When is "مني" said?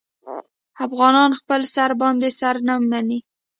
2.89-3.19